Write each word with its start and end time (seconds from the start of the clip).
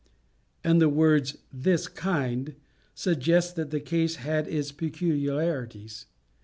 But 0.63 0.79
the 0.79 0.89
words 0.89 1.37
"This 1.53 1.87
kind" 1.87 2.55
suggest 2.95 3.55
that 3.55 3.69
the 3.69 3.79
case 3.79 4.15
had 4.15 4.47
its 4.47 4.71
peculiarities. 4.71 6.07